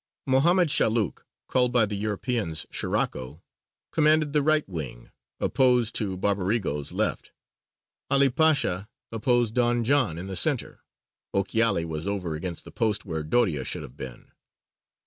[0.25, 3.43] Mohammed Shaluk (called by Europeans Scirocco)
[3.91, 7.33] commanded the right wing, opposed to Barbarigo's left;
[8.09, 10.81] 'Ali Pasha opposed Don John in the centre;
[11.35, 14.31] Ochiali was over against the post where Doria should have been.